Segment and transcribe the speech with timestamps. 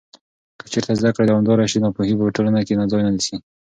[0.59, 3.37] که چېرته زده کړه دوامداره شي، ناپوهي په ټولنه کې ځای نه نیسي.